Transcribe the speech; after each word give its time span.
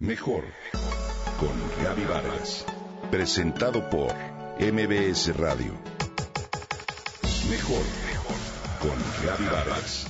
Mejor 0.00 0.44
con 1.40 1.50
Gaby 1.82 2.04
Vargas. 2.04 2.64
Presentado 3.10 3.90
por 3.90 4.14
MBS 4.60 5.36
Radio. 5.36 5.72
Mejor 7.50 7.82
con 8.80 8.96
Gaby 9.26 9.44
Vargas. 9.46 10.06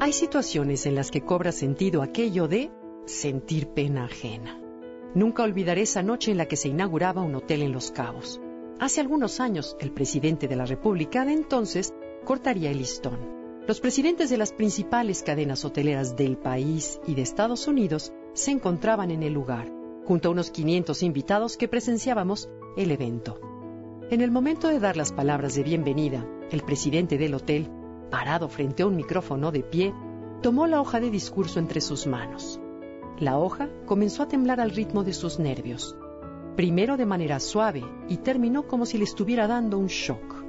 Hay 0.00 0.14
situaciones 0.14 0.86
en 0.86 0.94
las 0.94 1.10
que 1.10 1.20
cobra 1.20 1.52
sentido 1.52 2.00
aquello 2.00 2.48
de 2.48 2.70
sentir 3.04 3.68
pena 3.68 4.06
ajena. 4.06 4.58
Nunca 5.14 5.42
olvidaré 5.42 5.82
esa 5.82 6.02
noche 6.02 6.30
en 6.30 6.38
la 6.38 6.46
que 6.46 6.56
se 6.56 6.68
inauguraba 6.68 7.20
un 7.20 7.34
hotel 7.34 7.60
en 7.60 7.72
Los 7.72 7.90
Cabos. 7.90 8.40
Hace 8.80 9.02
algunos 9.02 9.40
años, 9.40 9.76
el 9.78 9.92
presidente 9.92 10.48
de 10.48 10.56
la 10.56 10.64
República 10.64 11.26
de 11.26 11.34
entonces 11.34 11.92
cortaría 12.24 12.70
el 12.70 12.78
listón. 12.78 13.43
Los 13.66 13.80
presidentes 13.80 14.28
de 14.28 14.36
las 14.36 14.52
principales 14.52 15.22
cadenas 15.22 15.64
hoteleras 15.64 16.16
del 16.16 16.36
país 16.36 17.00
y 17.06 17.14
de 17.14 17.22
Estados 17.22 17.66
Unidos 17.66 18.12
se 18.34 18.50
encontraban 18.50 19.10
en 19.10 19.22
el 19.22 19.32
lugar, 19.32 19.72
junto 20.04 20.28
a 20.28 20.32
unos 20.32 20.50
500 20.50 21.02
invitados 21.02 21.56
que 21.56 21.68
presenciábamos 21.68 22.50
el 22.76 22.90
evento. 22.90 23.40
En 24.10 24.20
el 24.20 24.30
momento 24.30 24.68
de 24.68 24.80
dar 24.80 24.96
las 24.96 25.12
palabras 25.12 25.54
de 25.54 25.62
bienvenida, 25.62 26.26
el 26.50 26.62
presidente 26.62 27.16
del 27.16 27.32
hotel, 27.32 27.70
parado 28.10 28.48
frente 28.48 28.82
a 28.82 28.86
un 28.86 28.96
micrófono 28.96 29.50
de 29.50 29.62
pie, 29.62 29.94
tomó 30.42 30.66
la 30.66 30.80
hoja 30.80 31.00
de 31.00 31.10
discurso 31.10 31.58
entre 31.58 31.80
sus 31.80 32.06
manos. 32.06 32.60
La 33.18 33.38
hoja 33.38 33.70
comenzó 33.86 34.24
a 34.24 34.28
temblar 34.28 34.60
al 34.60 34.72
ritmo 34.72 35.04
de 35.04 35.14
sus 35.14 35.38
nervios 35.38 35.96
primero 36.54 36.96
de 36.96 37.06
manera 37.06 37.40
suave 37.40 37.82
y 38.08 38.18
terminó 38.18 38.66
como 38.66 38.86
si 38.86 38.98
le 38.98 39.04
estuviera 39.04 39.46
dando 39.46 39.78
un 39.78 39.88
shock. 39.88 40.44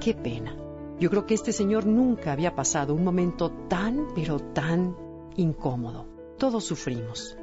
Qué 0.00 0.14
pena. 0.14 0.69
Yo 1.00 1.08
creo 1.08 1.24
que 1.24 1.32
este 1.32 1.54
señor 1.54 1.86
nunca 1.86 2.30
había 2.30 2.54
pasado 2.54 2.94
un 2.94 3.02
momento 3.02 3.50
tan, 3.50 4.08
pero 4.14 4.38
tan 4.38 4.94
incómodo. 5.34 6.06
Todos 6.36 6.64
sufrimos. 6.64 7.38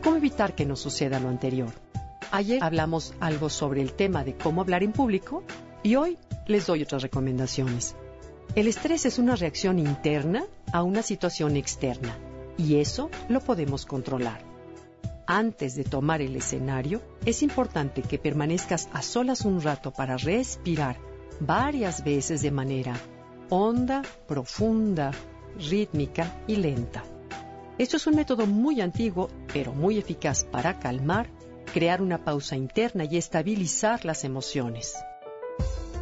¿Cómo 0.00 0.16
evitar 0.16 0.54
que 0.54 0.64
nos 0.64 0.78
suceda 0.78 1.18
lo 1.18 1.28
anterior? 1.28 1.70
Ayer 2.30 2.62
hablamos 2.62 3.12
algo 3.18 3.48
sobre 3.48 3.82
el 3.82 3.92
tema 3.94 4.22
de 4.22 4.36
cómo 4.36 4.60
hablar 4.60 4.84
en 4.84 4.92
público 4.92 5.42
y 5.82 5.96
hoy 5.96 6.16
les 6.46 6.64
doy 6.66 6.84
otras 6.84 7.02
recomendaciones. 7.02 7.96
El 8.54 8.68
estrés 8.68 9.04
es 9.04 9.18
una 9.18 9.34
reacción 9.34 9.80
interna 9.80 10.44
a 10.72 10.84
una 10.84 11.02
situación 11.02 11.56
externa 11.56 12.16
y 12.56 12.76
eso 12.76 13.10
lo 13.28 13.40
podemos 13.40 13.84
controlar 13.84 14.48
antes 15.26 15.76
de 15.76 15.84
tomar 15.84 16.20
el 16.22 16.34
escenario, 16.34 17.00
es 17.24 17.44
importante 17.44 18.02
que 18.02 18.18
permanezcas 18.18 18.88
a 18.92 19.00
solas 19.00 19.44
un 19.44 19.62
rato 19.62 19.92
para 19.92 20.16
respirar 20.16 20.96
varias 21.40 22.04
veces 22.04 22.42
de 22.42 22.50
manera 22.50 22.94
honda, 23.48 24.02
profunda, 24.28 25.10
rítmica 25.56 26.42
y 26.46 26.56
lenta. 26.56 27.02
Esto 27.78 27.96
es 27.96 28.06
un 28.06 28.14
método 28.14 28.46
muy 28.46 28.80
antiguo, 28.80 29.28
pero 29.52 29.72
muy 29.72 29.98
eficaz 29.98 30.44
para 30.44 30.78
calmar, 30.78 31.28
crear 31.72 32.02
una 32.02 32.24
pausa 32.24 32.56
interna 32.56 33.04
y 33.04 33.16
estabilizar 33.16 34.04
las 34.04 34.24
emociones. 34.24 34.94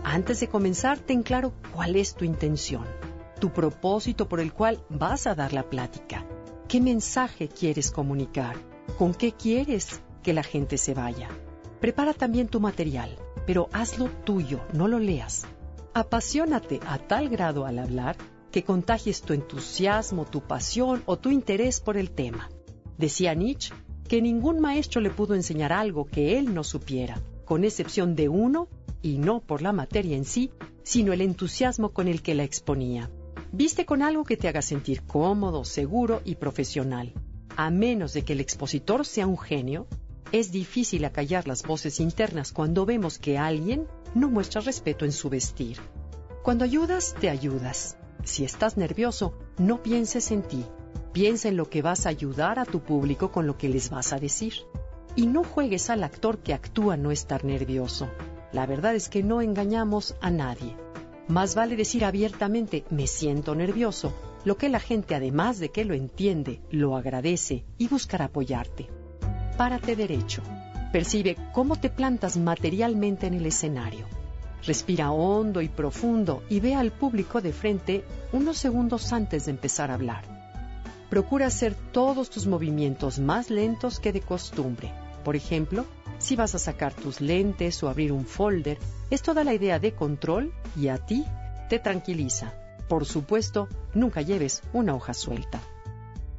Antes 0.05 0.41
de 0.41 0.49
comenzar, 0.49 0.99
ten 0.99 1.23
claro 1.23 1.53
cuál 1.75 1.97
es 1.97 2.15
tu 2.15 2.25
intención, 2.25 2.85
tu 3.41 3.53
propósito 3.53 4.29
por 4.29 4.41
el 4.41 4.53
cual 4.53 4.85
vas 4.89 5.27
a 5.27 5.35
dar 5.35 5.53
la 5.53 5.63
plática, 5.63 6.27
qué 6.67 6.81
mensaje 6.81 7.49
quieres 7.49 7.91
comunicar 7.91 8.57
¿Con 8.97 9.15
qué 9.15 9.33
quieres 9.33 10.01
que 10.25 10.33
la 10.33 10.43
gente 10.43 10.77
se 10.77 10.93
vaya? 10.93 11.29
Prepara 11.81 12.15
también 12.15 12.49
tu 12.49 12.59
material, 12.59 13.17
pero 13.49 13.71
hazlo 13.73 14.11
tuyo, 14.25 14.61
no 14.75 14.89
lo 14.89 14.99
leas. 14.99 15.47
Apasionate 15.95 16.81
a 16.87 16.99
tal 16.99 17.31
grado 17.31 17.65
al 17.65 17.79
hablar 17.79 18.19
que 18.53 18.63
contagies 18.63 19.23
tu 19.23 19.33
entusiasmo, 19.33 20.27
tu 20.27 20.43
pasión 20.43 21.03
o 21.07 21.17
tu 21.17 21.31
interés 21.31 21.81
por 21.81 21.97
el 21.97 22.11
tema. 22.11 22.51
Decía 22.99 23.33
Nietzsche 23.33 23.73
que 24.07 24.21
ningún 24.21 24.61
maestro 24.61 25.01
le 25.01 25.09
pudo 25.09 25.35
enseñar 25.35 25.73
algo 25.73 26.05
que 26.05 26.39
él 26.39 26.53
no 26.53 26.63
supiera, 26.63 27.23
con 27.47 27.65
excepción 27.65 28.15
de 28.15 28.29
uno, 28.29 28.69
y 29.01 29.17
no 29.17 29.41
por 29.41 29.63
la 29.63 29.73
materia 29.73 30.19
en 30.19 30.27
sí, 30.27 30.51
sino 30.83 31.15
el 31.15 31.23
entusiasmo 31.23 31.95
con 31.95 32.07
el 32.07 32.21
que 32.21 32.35
la 32.35 32.45
exponía. 32.45 33.09
Viste 33.51 33.87
con 33.87 34.03
algo 34.03 34.25
que 34.25 34.37
te 34.37 34.49
haga 34.49 34.61
sentir 34.61 35.05
cómodo, 35.05 35.65
seguro 35.65 36.21
y 36.23 36.35
profesional 36.35 37.15
a 37.59 37.71
menos 37.71 38.13
de 38.13 38.23
que 38.23 38.35
el 38.35 38.41
expositor 38.41 39.05
sea 39.05 39.27
un 39.27 39.37
genio, 39.37 39.89
es 40.31 40.53
difícil 40.53 41.05
acallar 41.05 41.49
las 41.49 41.63
voces 41.63 42.01
internas 42.01 42.53
cuando 42.53 42.85
vemos 42.85 43.19
que 43.19 43.39
alguien 43.39 43.87
no 44.15 44.29
muestra 44.29 44.61
respeto 44.61 45.05
en 45.05 45.13
su 45.13 45.31
vestir. 45.31 45.79
Cuando 46.43 46.65
ayudas, 46.65 47.15
te 47.19 47.31
ayudas. 47.31 47.97
Si 48.25 48.45
estás 48.45 48.77
nervioso, 48.77 49.35
no 49.57 49.83
pienses 49.83 50.31
en 50.31 50.43
ti. 50.43 50.65
Piensa 51.13 51.49
en 51.49 51.57
lo 51.57 51.71
que 51.71 51.83
vas 51.83 52.05
a 52.05 52.11
ayudar 52.11 52.59
a 52.59 52.67
tu 52.67 52.81
público 52.81 53.33
con 53.33 53.47
lo 53.47 53.57
que 53.57 53.69
les 53.69 53.91
vas 53.91 54.13
a 54.13 54.19
decir. 54.19 54.53
Y 55.17 55.27
no 55.27 55.45
juegues 55.45 55.89
al 55.89 56.05
actor 56.05 56.39
que 56.39 56.53
actúa 56.53 56.97
no 56.97 57.11
estar 57.11 57.45
nervioso. 57.45 58.09
La 58.53 58.67
verdad 58.67 58.95
es 58.95 59.09
que 59.09 59.23
no 59.23 59.41
engañamos 59.41 60.15
a 60.21 60.31
nadie. 60.31 60.77
Más 61.27 61.55
vale 61.55 61.77
decir 61.77 62.05
abiertamente, 62.05 62.85
me 62.91 63.07
siento 63.07 63.55
nervioso, 63.55 64.15
lo 64.45 64.57
que 64.57 64.69
la 64.69 64.81
gente, 64.81 65.15
además 65.15 65.59
de 65.59 65.71
que 65.71 65.85
lo 65.85 65.95
entiende, 65.95 66.61
lo 66.71 66.97
agradece 66.97 67.65
y 67.77 67.89
buscará 67.89 68.27
apoyarte. 68.27 68.89
Párate 69.59 69.97
derecho. 69.97 70.41
Percibe 70.93 71.37
cómo 71.53 71.75
te 71.75 71.91
plantas 71.91 72.37
materialmente 72.37 73.27
en 73.27 73.35
el 73.35 73.45
escenario. 73.45 74.07
Respira 74.65 75.11
hondo 75.11 75.61
y 75.61 75.69
profundo 75.69 76.45
y 76.49 76.61
ve 76.61 76.77
al 76.77 76.93
público 76.93 77.41
de 77.41 77.53
frente 77.53 78.05
unos 78.33 78.57
segundos 78.57 79.13
antes 79.13 79.47
de 79.47 79.51
empezar 79.51 79.91
a 79.91 79.95
hablar. 79.95 80.23
Procura 81.11 81.47
hacer 81.47 81.75
todos 81.91 82.31
tus 82.31 82.47
movimientos 82.47 83.19
más 83.19 83.51
lentos 83.51 83.99
que 83.99 84.13
de 84.13 84.21
costumbre. 84.21 84.93
Por 85.25 85.35
ejemplo, 85.35 85.87
si 86.19 86.37
vas 86.37 86.55
a 86.55 86.61
sacar 86.61 86.95
tus 86.95 87.21
lentes 87.21 87.83
o 87.83 87.89
abrir 87.89 88.13
un 88.13 88.27
folder, 88.27 88.79
esto 89.11 89.35
da 89.35 89.43
la 89.43 89.55
idea 89.55 89.81
de 89.81 89.93
control 89.93 90.55
y 90.77 90.87
a 90.87 90.99
ti 90.99 91.25
te 91.69 91.81
tranquiliza. 91.81 92.55
Por 92.89 93.07
supuesto, 93.07 93.67
nunca 93.93 94.23
lleves 94.23 94.63
una 94.73 94.95
hoja 94.95 95.15
suelta. 95.15 95.61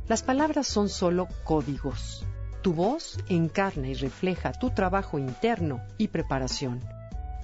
Las 0.07 0.23
palabras 0.23 0.67
son 0.67 0.87
solo 0.87 1.27
códigos. 1.43 2.25
Tu 2.61 2.73
voz 2.73 3.17
encarna 3.29 3.87
y 3.87 3.93
refleja 3.93 4.51
tu 4.51 4.71
trabajo 4.71 5.17
interno 5.17 5.81
y 5.97 6.09
preparación. 6.09 6.81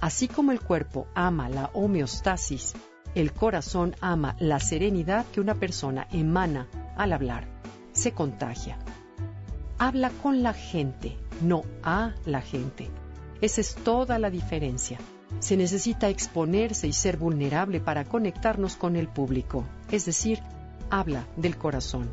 Así 0.00 0.28
como 0.28 0.52
el 0.52 0.60
cuerpo 0.60 1.06
ama 1.14 1.48
la 1.48 1.70
homeostasis, 1.72 2.74
el 3.14 3.32
corazón 3.32 3.96
ama 4.02 4.36
la 4.38 4.60
serenidad 4.60 5.24
que 5.32 5.40
una 5.40 5.54
persona 5.54 6.06
emana 6.12 6.68
al 6.96 7.14
hablar. 7.14 7.48
Se 7.92 8.12
contagia. 8.12 8.78
Habla 9.78 10.10
con 10.22 10.42
la 10.42 10.52
gente, 10.52 11.16
no 11.40 11.62
a 11.82 12.12
la 12.26 12.42
gente. 12.42 12.90
Esa 13.40 13.62
es 13.62 13.74
toda 13.74 14.18
la 14.18 14.28
diferencia. 14.28 14.98
Se 15.38 15.56
necesita 15.56 16.10
exponerse 16.10 16.88
y 16.88 16.92
ser 16.92 17.16
vulnerable 17.16 17.80
para 17.80 18.04
conectarnos 18.04 18.76
con 18.76 18.96
el 18.96 19.08
público, 19.08 19.64
es 19.90 20.04
decir, 20.04 20.42
habla 20.90 21.26
del 21.36 21.56
corazón. 21.56 22.10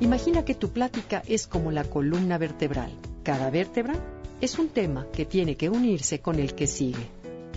Imagina 0.00 0.46
que 0.46 0.54
tu 0.54 0.70
plática 0.70 1.22
es 1.26 1.46
como 1.46 1.70
la 1.70 1.84
columna 1.84 2.38
vertebral. 2.38 2.90
Cada 3.22 3.50
vértebra 3.50 3.94
es 4.40 4.58
un 4.58 4.68
tema 4.68 5.06
que 5.12 5.26
tiene 5.26 5.56
que 5.56 5.68
unirse 5.68 6.20
con 6.20 6.38
el 6.38 6.54
que 6.54 6.66
sigue. 6.66 7.06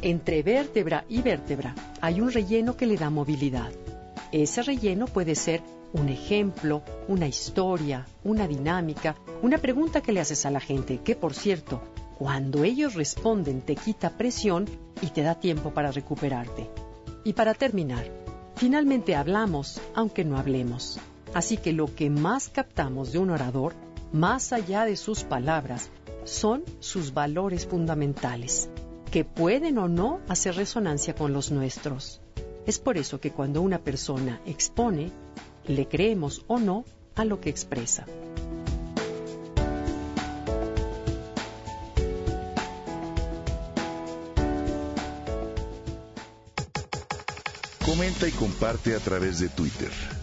Entre 0.01 0.43
vértebra 0.43 1.05
y 1.07 1.21
vértebra 1.21 1.73
hay 2.01 2.19
un 2.19 2.33
relleno 2.33 2.75
que 2.75 2.85
le 2.85 2.97
da 2.97 3.09
movilidad. 3.09 3.71
Ese 4.33 4.61
relleno 4.61 5.05
puede 5.05 5.35
ser 5.35 5.61
un 5.93 6.09
ejemplo, 6.09 6.81
una 7.07 7.27
historia, 7.27 8.05
una 8.25 8.45
dinámica, 8.45 9.15
una 9.41 9.57
pregunta 9.57 10.01
que 10.01 10.11
le 10.11 10.19
haces 10.19 10.45
a 10.45 10.51
la 10.51 10.59
gente, 10.59 10.99
que 11.01 11.15
por 11.15 11.33
cierto, 11.33 11.81
cuando 12.17 12.65
ellos 12.65 12.95
responden 12.95 13.61
te 13.61 13.77
quita 13.77 14.17
presión 14.17 14.65
y 15.01 15.07
te 15.07 15.21
da 15.21 15.39
tiempo 15.39 15.73
para 15.73 15.91
recuperarte. 15.91 16.69
Y 17.23 17.31
para 17.31 17.53
terminar, 17.53 18.05
finalmente 18.57 19.16
hablamos 19.16 19.79
aunque 19.96 20.25
no 20.25 20.37
hablemos. 20.37 20.99
Así 21.34 21.58
que 21.58 21.74
lo 21.74 21.94
que 21.94 22.09
más 22.09 22.50
captamos 22.50 23.12
de 23.12 23.18
un 23.18 23.32
orador, 23.32 23.74
más 24.12 24.53
allá 24.53 24.85
de 24.85 24.96
sus 24.96 25.24
palabras, 25.24 25.90
son 26.26 26.64
sus 26.80 27.14
valores 27.14 27.66
fundamentales, 27.66 28.70
que 29.12 29.26
pueden 29.26 29.78
o 29.80 29.88
no 29.88 30.20
hacer 30.28 30.56
resonancia 30.56 31.16
con 31.16 31.34
los 31.34 31.52
nuestros. 31.52 32.22
Es 32.68 32.78
por 32.80 32.97
eso 32.97 33.20
que 33.20 33.32
cuando 33.32 33.62
una 33.62 33.80
persona 33.80 34.41
expone, 34.46 35.12
le 35.66 35.88
creemos 35.88 36.44
o 36.47 36.59
no 36.59 36.85
a 37.16 37.26
lo 37.26 37.41
que 37.41 37.50
expresa. 37.50 38.06
Comenta 47.84 48.28
y 48.28 48.32
comparte 48.32 48.96
a 48.96 49.00
través 49.00 49.40
de 49.40 49.50
Twitter. 49.50 50.22